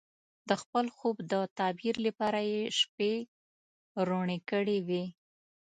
[0.49, 3.13] د خپل خوب د تعبیر لپاره یې شپې
[4.07, 5.03] روڼې کړې وې.